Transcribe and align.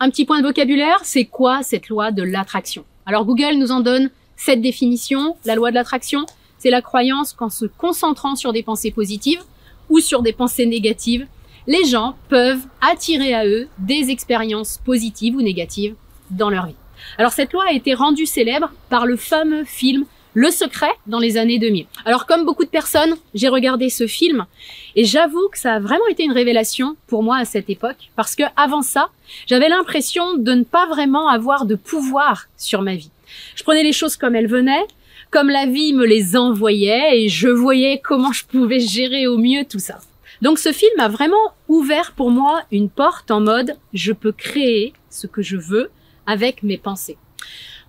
un 0.00 0.10
petit 0.10 0.24
point 0.24 0.40
de 0.40 0.46
vocabulaire, 0.46 1.00
c'est 1.02 1.24
quoi 1.24 1.62
cette 1.62 1.88
loi 1.88 2.12
de 2.12 2.22
l'attraction? 2.22 2.84
Alors 3.06 3.24
Google 3.24 3.54
nous 3.56 3.72
en 3.72 3.80
donne 3.80 4.10
cette 4.36 4.60
définition. 4.60 5.36
La 5.44 5.56
loi 5.56 5.70
de 5.70 5.74
l'attraction, 5.74 6.24
c'est 6.58 6.70
la 6.70 6.82
croyance 6.82 7.32
qu'en 7.32 7.50
se 7.50 7.64
concentrant 7.64 8.36
sur 8.36 8.52
des 8.52 8.62
pensées 8.62 8.92
positives 8.92 9.42
ou 9.90 9.98
sur 9.98 10.22
des 10.22 10.32
pensées 10.32 10.66
négatives, 10.66 11.26
les 11.66 11.84
gens 11.84 12.16
peuvent 12.28 12.64
attirer 12.80 13.34
à 13.34 13.46
eux 13.46 13.68
des 13.78 14.10
expériences 14.10 14.78
positives 14.84 15.34
ou 15.34 15.42
négatives 15.42 15.94
dans 16.30 16.50
leur 16.50 16.66
vie. 16.66 16.74
Alors 17.16 17.32
cette 17.32 17.52
loi 17.52 17.64
a 17.68 17.72
été 17.72 17.94
rendue 17.94 18.26
célèbre 18.26 18.70
par 18.90 19.04
le 19.04 19.16
fameux 19.16 19.64
film 19.64 20.04
le 20.38 20.52
secret 20.52 20.92
dans 21.08 21.18
les 21.18 21.36
années 21.36 21.58
2000. 21.58 21.86
Alors 22.04 22.24
comme 22.24 22.44
beaucoup 22.44 22.64
de 22.64 22.70
personnes, 22.70 23.16
j'ai 23.34 23.48
regardé 23.48 23.90
ce 23.90 24.06
film 24.06 24.46
et 24.94 25.02
j'avoue 25.02 25.48
que 25.48 25.58
ça 25.58 25.74
a 25.74 25.80
vraiment 25.80 26.06
été 26.06 26.22
une 26.22 26.30
révélation 26.30 26.96
pour 27.08 27.24
moi 27.24 27.38
à 27.38 27.44
cette 27.44 27.68
époque 27.68 28.10
parce 28.14 28.36
que 28.36 28.44
avant 28.54 28.82
ça, 28.82 29.10
j'avais 29.48 29.68
l'impression 29.68 30.36
de 30.36 30.52
ne 30.52 30.62
pas 30.62 30.86
vraiment 30.86 31.26
avoir 31.28 31.66
de 31.66 31.74
pouvoir 31.74 32.46
sur 32.56 32.82
ma 32.82 32.94
vie. 32.94 33.10
Je 33.56 33.64
prenais 33.64 33.82
les 33.82 33.92
choses 33.92 34.16
comme 34.16 34.36
elles 34.36 34.46
venaient, 34.46 34.86
comme 35.32 35.50
la 35.50 35.66
vie 35.66 35.92
me 35.92 36.06
les 36.06 36.36
envoyait 36.36 37.18
et 37.20 37.28
je 37.28 37.48
voyais 37.48 38.00
comment 38.00 38.30
je 38.30 38.44
pouvais 38.44 38.78
gérer 38.78 39.26
au 39.26 39.38
mieux 39.38 39.64
tout 39.64 39.80
ça. 39.80 39.98
Donc 40.40 40.60
ce 40.60 40.70
film 40.70 41.00
a 41.00 41.08
vraiment 41.08 41.52
ouvert 41.66 42.12
pour 42.12 42.30
moi 42.30 42.62
une 42.70 42.90
porte 42.90 43.32
en 43.32 43.40
mode 43.40 43.74
je 43.92 44.12
peux 44.12 44.30
créer 44.30 44.92
ce 45.10 45.26
que 45.26 45.42
je 45.42 45.56
veux 45.56 45.90
avec 46.28 46.62
mes 46.62 46.78
pensées. 46.78 47.18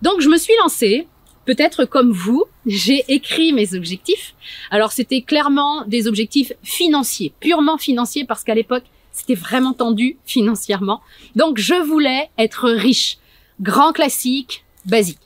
Donc 0.02 0.20
je 0.20 0.28
me 0.28 0.36
suis 0.36 0.54
lancée 0.60 1.06
Peut-être 1.50 1.84
comme 1.84 2.12
vous, 2.12 2.44
j'ai 2.64 3.04
écrit 3.08 3.52
mes 3.52 3.74
objectifs. 3.74 4.36
Alors 4.70 4.92
c'était 4.92 5.20
clairement 5.20 5.84
des 5.84 6.06
objectifs 6.06 6.52
financiers, 6.62 7.32
purement 7.40 7.76
financiers 7.76 8.24
parce 8.24 8.44
qu'à 8.44 8.54
l'époque, 8.54 8.84
c'était 9.10 9.34
vraiment 9.34 9.72
tendu 9.72 10.16
financièrement. 10.24 11.00
Donc 11.34 11.58
je 11.58 11.74
voulais 11.74 12.30
être 12.38 12.70
riche, 12.70 13.18
grand 13.60 13.90
classique, 13.90 14.64
basique. 14.84 15.18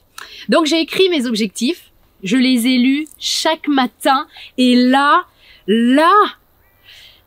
Donc 0.49 0.65
j'ai 0.65 0.79
écrit 0.79 1.09
mes 1.09 1.27
objectifs, 1.27 1.91
je 2.23 2.37
les 2.37 2.65
ai 2.65 2.79
lus 2.79 3.05
chaque 3.19 3.67
matin 3.67 4.25
et 4.57 4.75
là, 4.75 5.25
là, 5.67 6.11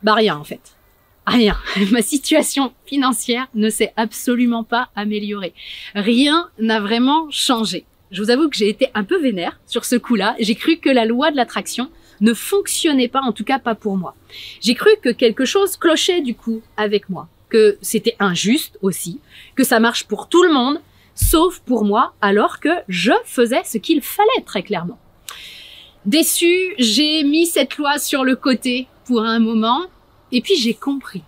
bah 0.02 0.14
rien 0.14 0.36
en 0.36 0.44
fait. 0.44 0.76
Rien. 1.24 1.56
Ma 1.92 2.02
situation 2.02 2.74
financière 2.84 3.46
ne 3.54 3.70
s'est 3.70 3.92
absolument 3.96 4.64
pas 4.64 4.90
améliorée. 4.96 5.54
Rien 5.94 6.50
n'a 6.58 6.80
vraiment 6.80 7.30
changé 7.30 7.86
je 8.10 8.22
vous 8.22 8.30
avoue 8.30 8.48
que 8.48 8.56
j'ai 8.56 8.68
été 8.68 8.88
un 8.94 9.04
peu 9.04 9.20
vénère 9.20 9.60
sur 9.66 9.84
ce 9.84 9.96
coup-là. 9.96 10.34
J'ai 10.38 10.54
cru 10.54 10.78
que 10.78 10.88
la 10.88 11.04
loi 11.04 11.30
de 11.30 11.36
l'attraction 11.36 11.90
ne 12.20 12.34
fonctionnait 12.34 13.08
pas, 13.08 13.20
en 13.20 13.32
tout 13.32 13.44
cas 13.44 13.58
pas 13.58 13.74
pour 13.74 13.96
moi. 13.96 14.14
J'ai 14.60 14.74
cru 14.74 14.90
que 15.02 15.10
quelque 15.10 15.44
chose 15.44 15.76
clochait 15.76 16.20
du 16.20 16.34
coup 16.34 16.62
avec 16.76 17.08
moi, 17.08 17.28
que 17.48 17.78
c'était 17.82 18.16
injuste 18.18 18.78
aussi, 18.82 19.20
que 19.54 19.64
ça 19.64 19.80
marche 19.80 20.04
pour 20.04 20.28
tout 20.28 20.42
le 20.42 20.52
monde, 20.52 20.80
sauf 21.14 21.60
pour 21.60 21.84
moi, 21.84 22.14
alors 22.20 22.60
que 22.60 22.70
je 22.88 23.12
faisais 23.24 23.62
ce 23.64 23.78
qu'il 23.78 24.02
fallait 24.02 24.44
très 24.46 24.62
clairement. 24.62 24.98
Déçu, 26.06 26.74
j'ai 26.78 27.22
mis 27.24 27.46
cette 27.46 27.76
loi 27.76 27.98
sur 27.98 28.24
le 28.24 28.36
côté 28.36 28.86
pour 29.04 29.22
un 29.22 29.38
moment, 29.38 29.86
et 30.32 30.40
puis 30.40 30.56
j'ai 30.56 30.74
compris. 30.74 31.22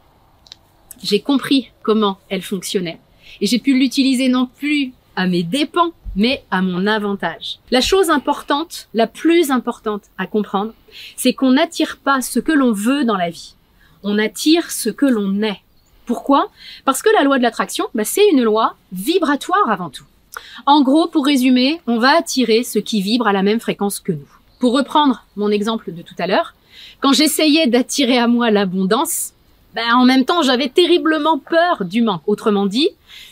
J'ai 1.02 1.20
compris 1.20 1.70
comment 1.82 2.18
elle 2.28 2.42
fonctionnait. 2.42 3.00
Et 3.40 3.46
j'ai 3.46 3.58
pu 3.58 3.78
l'utiliser 3.78 4.28
non 4.28 4.46
plus 4.46 4.92
à 5.16 5.26
mes 5.26 5.42
dépens, 5.42 5.92
mais 6.16 6.42
à 6.50 6.62
mon 6.62 6.86
avantage. 6.86 7.58
La 7.70 7.80
chose 7.80 8.10
importante, 8.10 8.88
la 8.94 9.06
plus 9.06 9.50
importante 9.50 10.04
à 10.18 10.26
comprendre, 10.26 10.72
c'est 11.16 11.34
qu'on 11.34 11.52
n'attire 11.52 11.98
pas 11.98 12.20
ce 12.20 12.40
que 12.40 12.52
l'on 12.52 12.72
veut 12.72 13.04
dans 13.04 13.16
la 13.16 13.30
vie. 13.30 13.54
On 14.02 14.18
attire 14.18 14.70
ce 14.70 14.90
que 14.90 15.06
l'on 15.06 15.42
est. 15.42 15.60
Pourquoi? 16.06 16.50
Parce 16.84 17.02
que 17.02 17.10
la 17.14 17.22
loi 17.22 17.38
de 17.38 17.42
l'attraction, 17.42 17.86
bah, 17.94 18.04
c'est 18.04 18.28
une 18.30 18.42
loi 18.42 18.74
vibratoire 18.92 19.70
avant 19.70 19.90
tout. 19.90 20.04
En 20.66 20.82
gros, 20.82 21.06
pour 21.06 21.26
résumer, 21.26 21.80
on 21.86 21.98
va 21.98 22.16
attirer 22.16 22.64
ce 22.64 22.78
qui 22.78 23.02
vibre 23.02 23.26
à 23.26 23.32
la 23.32 23.42
même 23.42 23.60
fréquence 23.60 24.00
que 24.00 24.12
nous. 24.12 24.28
Pour 24.58 24.72
reprendre 24.72 25.24
mon 25.36 25.50
exemple 25.50 25.92
de 25.92 26.02
tout 26.02 26.14
à 26.18 26.26
l'heure, 26.26 26.54
quand 27.00 27.12
j'essayais 27.12 27.66
d'attirer 27.66 28.18
à 28.18 28.26
moi 28.26 28.50
l'abondance, 28.50 29.32
ben, 29.74 29.94
en 29.94 30.04
même 30.04 30.24
temps, 30.24 30.42
j'avais 30.42 30.68
terriblement 30.68 31.38
peur 31.38 31.84
du 31.84 32.02
manque. 32.02 32.22
Autrement 32.26 32.66
dit, 32.66 32.88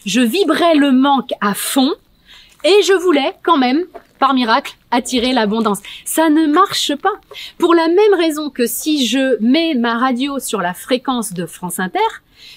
je 0.06 0.21
vibrais 0.21 0.77
le 0.77 0.93
manque 0.93 1.33
à 1.41 1.55
fond 1.55 1.93
et 2.64 2.82
je 2.82 2.92
voulais 2.92 3.34
quand 3.42 3.56
même, 3.56 3.84
par 4.19 4.34
miracle, 4.34 4.76
attirer 4.91 5.32
l'abondance. 5.32 5.80
Ça 6.04 6.28
ne 6.28 6.46
marche 6.46 6.94
pas. 6.96 7.14
Pour 7.58 7.74
la 7.74 7.88
même 7.88 8.14
raison 8.16 8.50
que 8.50 8.66
si 8.66 9.06
je 9.06 9.41
mets 9.41 9.74
ma 9.74 9.98
radio 9.98 10.38
sur 10.38 10.60
la 10.60 10.74
fréquence 10.74 11.32
de 11.32 11.47
France 11.47 11.78
Inter, 11.78 11.98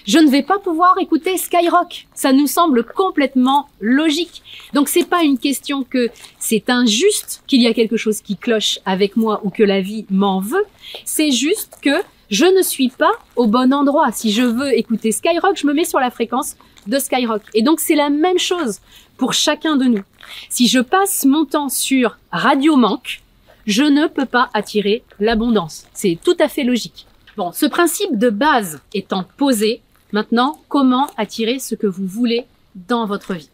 je 0.06 0.18
ne 0.18 0.30
vais 0.30 0.42
pas 0.42 0.60
pouvoir 0.60 0.96
écouter 1.00 1.38
Skyrock. 1.38 2.08
Ça 2.14 2.34
nous 2.34 2.48
semble 2.48 2.84
complètement 2.84 3.70
logique. 3.80 4.42
Donc 4.74 4.90
c'est 4.90 5.08
pas 5.08 5.24
une 5.24 5.38
question 5.38 5.84
que 5.84 6.10
c'est 6.40 6.70
injuste 6.70 7.44
qu'il 7.48 7.62
y 7.62 7.68
a 7.68 7.74
quelque 7.74 7.98
chose 7.98 8.22
qui 8.22 8.38
cloche 8.38 8.80
avec 8.86 9.16
moi 9.16 9.42
ou 9.44 9.50
que 9.50 9.64
la 9.64 9.82
vie 9.82 10.06
m'en 10.10 10.40
veut. 10.40 10.66
C'est 11.06 11.32
juste 11.32 11.78
que 11.82 12.02
je 12.30 12.46
ne 12.46 12.62
suis 12.62 12.90
pas 12.90 13.12
au 13.36 13.46
bon 13.46 13.74
endroit. 13.74 14.12
Si 14.12 14.32
je 14.32 14.44
veux 14.44 14.76
écouter 14.78 15.12
Skyrock, 15.12 15.58
je 15.58 15.68
me 15.68 15.74
mets 15.74 15.86
sur 15.86 16.00
la 16.00 16.12
fréquence 16.12 16.56
de 16.88 16.98
Skyrock. 16.98 17.44
Et 17.54 17.62
donc 17.62 17.80
c'est 17.80 17.96
la 17.96 18.10
même 18.10 18.40
chose 18.40 18.80
pour 19.22 19.34
chacun 19.34 19.76
de 19.76 19.86
nous. 19.86 20.02
Si 20.50 20.68
je 20.68 20.80
passe 20.80 21.26
mon 21.26 21.46
temps 21.46 21.70
sur 21.70 22.18
Radio 22.32 22.76
Manque, 22.76 23.22
je 23.68 23.84
ne 23.84 24.08
peux 24.08 24.26
pas 24.26 24.50
attirer 24.56 25.04
l'abondance. 25.20 25.86
C'est 25.94 26.18
tout 26.24 26.36
à 26.40 26.48
fait 26.48 26.64
logique. 26.64 27.06
Bon, 27.38 27.52
ce 27.52 27.68
principe 27.68 28.18
de 28.18 28.32
base 28.32 28.82
étant 28.96 29.24
posé, 29.38 29.84
maintenant, 30.12 30.60
comment 30.70 31.08
attirer 31.18 31.60
ce 31.60 31.76
que 31.76 31.86
vous 31.86 32.08
voulez 32.08 32.46
dans 32.88 33.06
votre 33.06 33.36
vie? 33.36 33.52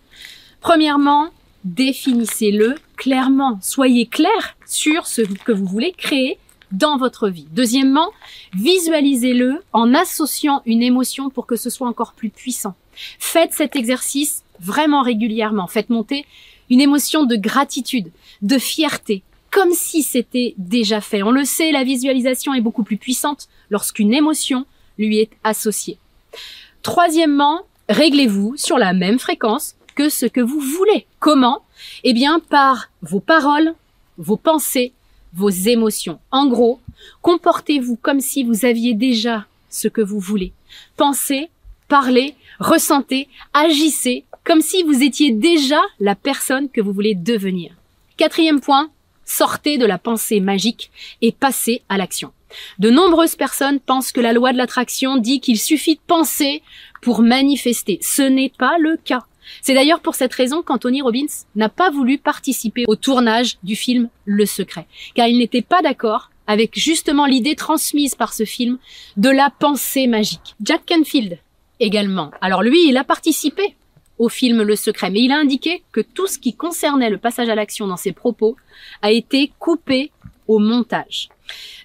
Premièrement, 0.62 1.32
définissez-le 1.66 2.76
clairement. 2.96 3.60
Soyez 3.62 4.06
clair 4.06 4.56
sur 4.66 5.06
ce 5.06 5.22
que 5.22 5.52
vous 5.52 5.66
voulez 5.66 5.92
créer 5.92 6.40
dans 6.72 6.96
votre 6.96 7.28
vie. 7.28 7.48
Deuxièmement, 7.52 8.12
visualisez-le 8.54 9.62
en 9.74 9.94
associant 9.94 10.62
une 10.66 10.82
émotion 10.82 11.30
pour 11.30 11.46
que 11.46 11.58
ce 11.58 11.70
soit 11.70 11.90
encore 11.90 12.14
plus 12.14 12.30
puissant. 12.30 12.76
Faites 13.20 13.54
cet 13.54 13.76
exercice 13.76 14.44
vraiment 14.60 15.02
régulièrement. 15.02 15.68
Faites 15.68 15.90
monter 15.90 16.26
une 16.70 16.82
émotion 16.82 17.24
de 17.24 17.36
gratitude, 17.36 18.12
de 18.42 18.58
fierté, 18.58 19.24
comme 19.52 19.72
si 19.72 20.04
c'était 20.04 20.54
déjà 20.58 21.02
fait. 21.02 21.24
On 21.24 21.32
le 21.32 21.46
sait, 21.46 21.72
la 21.72 21.84
visualisation 21.84 22.54
est 22.54 22.62
beaucoup 22.62 22.84
plus 22.84 22.98
puissante 22.98 23.48
lorsqu'une 23.70 24.14
émotion 24.14 24.66
lui 24.98 25.20
est 25.20 25.32
associée. 25.44 25.98
Troisièmement, 26.82 27.62
réglez-vous 27.90 28.58
sur 28.58 28.78
la 28.78 28.94
même 28.94 29.20
fréquence 29.20 29.76
que 29.96 30.10
ce 30.10 30.26
que 30.26 30.42
vous 30.42 30.60
voulez. 30.60 31.06
Comment? 31.20 31.64
Eh 32.04 32.14
bien, 32.14 32.40
par 32.40 32.90
vos 33.02 33.20
paroles, 33.20 33.74
vos 34.18 34.38
pensées, 34.38 34.94
vos 35.34 35.50
émotions. 35.50 36.20
En 36.32 36.48
gros, 36.48 36.80
comportez-vous 37.22 37.98
comme 37.98 38.22
si 38.22 38.44
vous 38.44 38.66
aviez 38.66 38.94
déjà 38.94 39.46
ce 39.70 39.88
que 39.88 40.02
vous 40.02 40.20
voulez. 40.20 40.54
Pensez, 40.96 41.50
parlez, 41.88 42.36
ressentez, 42.60 43.28
agissez 43.54 44.26
comme 44.44 44.62
si 44.62 44.84
vous 44.84 45.04
étiez 45.04 45.32
déjà 45.32 45.82
la 46.00 46.16
personne 46.16 46.70
que 46.70 46.80
vous 46.80 46.94
voulez 46.94 47.16
devenir. 47.16 47.74
Quatrième 48.16 48.62
point, 48.62 48.90
sortez 49.26 49.78
de 49.78 49.86
la 49.86 49.98
pensée 49.98 50.40
magique 50.40 50.90
et 51.22 51.34
passez 51.34 51.82
à 51.90 51.98
l'action. 51.98 52.32
De 52.80 52.90
nombreuses 52.90 53.36
personnes 53.36 53.80
pensent 53.80 54.14
que 54.14 54.22
la 54.22 54.32
loi 54.32 54.54
de 54.54 54.58
l'attraction 54.58 55.18
dit 55.18 55.42
qu'il 55.42 55.60
suffit 55.60 55.96
de 55.96 56.02
penser 56.08 56.64
pour 57.02 57.22
manifester. 57.22 58.00
Ce 58.02 58.22
n'est 58.22 58.54
pas 58.58 58.78
le 58.80 58.98
cas. 58.98 59.26
C'est 59.62 59.74
d'ailleurs 59.74 60.00
pour 60.00 60.16
cette 60.16 60.34
raison 60.34 60.62
qu'Anthony 60.62 61.02
Robbins 61.02 61.26
n'a 61.56 61.70
pas 61.70 61.90
voulu 61.90 62.18
participer 62.18 62.86
au 62.88 62.96
tournage 62.96 63.58
du 63.64 63.76
film 63.76 64.10
Le 64.26 64.46
Secret, 64.46 64.88
car 65.14 65.28
il 65.28 65.38
n'était 65.38 65.62
pas 65.62 65.82
d'accord 65.82 66.32
avec 66.48 66.78
justement 66.80 67.26
l'idée 67.26 67.56
transmise 67.56 68.16
par 68.16 68.34
ce 68.34 68.46
film 68.46 68.78
de 69.18 69.30
la 69.30 69.50
pensée 69.50 70.08
magique. 70.08 70.56
Jack 70.62 70.86
Canfield 70.86 71.40
également. 71.80 72.32
Alors 72.42 72.64
lui, 72.64 72.88
il 72.88 72.98
a 72.98 73.04
participé 73.04 73.76
au 74.18 74.30
film 74.30 74.64
Le 74.64 74.76
Secret, 74.76 75.10
mais 75.10 75.22
il 75.22 75.32
a 75.32 75.38
indiqué 75.38 75.84
que 75.92 76.02
tout 76.02 76.28
ce 76.28 76.40
qui 76.40 76.56
concernait 76.56 77.10
le 77.10 77.18
passage 77.18 77.50
à 77.50 77.56
l'action 77.56 77.88
dans 77.88 77.98
ses 77.98 78.12
propos 78.12 78.56
a 79.02 79.12
été 79.12 79.52
coupé 79.60 80.12
au 80.48 80.60
montage. 80.60 81.30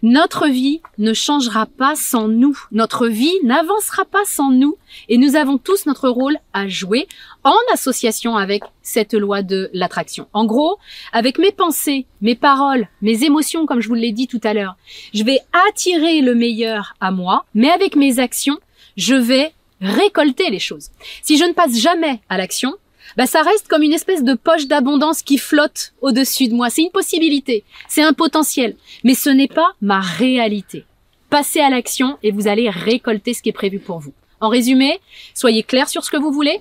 Notre 0.03 0.49
vie 0.49 0.81
ne 0.99 1.13
changera 1.13 1.67
pas 1.67 1.95
sans 1.95 2.29
nous. 2.29 2.59
Notre 2.73 3.07
vie 3.07 3.35
n'avancera 3.45 4.05
pas 4.05 4.25
sans 4.25 4.51
nous. 4.51 4.77
Et 5.09 5.19
nous 5.19 5.37
avons 5.37 5.59
tous 5.59 5.87
notre 5.87 6.09
rôle 6.09 6.37
à 6.53 6.69
jouer 6.69 7.07
en 7.45 7.55
association 7.73 8.37
avec 8.37 8.63
cette 8.83 9.15
loi 9.15 9.43
de 9.43 9.71
l'attraction. 9.73 10.27
En 10.33 10.45
gros, 10.45 10.79
avec 11.13 11.39
mes 11.39 11.53
pensées, 11.53 12.07
mes 12.21 12.35
paroles, 12.35 12.89
mes 13.01 13.25
émotions, 13.25 13.67
comme 13.67 13.81
je 13.81 13.89
vous 13.89 13.95
l'ai 13.95 14.13
dit 14.13 14.27
tout 14.27 14.41
à 14.43 14.55
l'heure, 14.55 14.77
je 15.15 15.25
vais 15.25 15.41
attirer 15.69 16.21
le 16.21 16.35
meilleur 16.35 16.95
à 17.01 17.11
moi, 17.11 17.45
mais 17.55 17.71
avec 17.71 17.97
mes 17.97 18.19
actions, 18.19 18.59
je 18.97 19.15
vais 19.15 19.53
récolter 19.83 20.49
les 20.51 20.59
choses. 20.59 20.91
Si 21.23 21.37
je 21.37 21.45
ne 21.45 21.53
passe 21.53 21.79
jamais 21.79 22.21
à 22.29 22.39
l'action, 22.39 22.75
bah 23.17 23.27
ça 23.27 23.43
reste 23.43 23.69
comme 23.69 23.83
une 23.83 23.93
espèce 23.93 24.25
de 24.25 24.35
poche 24.35 24.67
d'abondance 24.67 25.23
qui 25.23 25.37
flotte 25.37 25.93
au-dessus 26.01 26.49
de 26.49 26.55
moi. 26.55 26.71
C'est 26.71 26.83
une 26.83 26.91
possibilité, 26.91 27.65
c'est 27.89 28.03
un 28.03 28.13
potentiel, 28.13 28.77
mais 29.05 29.15
ce 29.15 29.29
n'est 29.29 29.49
pas 29.49 29.75
ma 29.83 30.01
réalité. 30.01 30.85
Passez 31.29 31.61
à 31.61 31.71
l'action 31.71 32.19
et 32.23 32.31
vous 32.31 32.49
allez 32.49 32.71
récolter 32.71 33.35
ce 33.35 33.43
qui 33.43 33.49
est 33.49 33.53
prévu 33.53 33.79
pour 33.79 33.99
vous. 33.99 34.15
En 34.41 34.49
résumé, 34.49 35.01
soyez 35.35 35.63
clair 35.63 35.89
sur 35.89 36.05
ce 36.05 36.11
que 36.11 36.17
vous 36.17 36.33
voulez, 36.33 36.61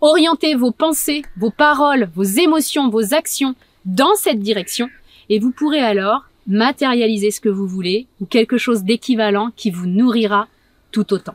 orientez 0.00 0.54
vos 0.54 0.72
pensées, 0.72 1.22
vos 1.36 1.50
paroles, 1.50 2.10
vos 2.14 2.24
émotions, 2.24 2.88
vos 2.88 3.14
actions 3.14 3.54
dans 3.84 4.14
cette 4.14 4.40
direction 4.40 4.88
et 5.28 5.38
vous 5.38 5.50
pourrez 5.50 5.80
alors 5.80 6.24
matérialiser 6.46 7.30
ce 7.30 7.40
que 7.40 7.48
vous 7.48 7.66
voulez 7.66 8.06
ou 8.20 8.26
quelque 8.26 8.58
chose 8.58 8.82
d'équivalent 8.82 9.50
qui 9.56 9.70
vous 9.70 9.86
nourrira 9.86 10.48
tout 10.90 11.12
autant. 11.12 11.34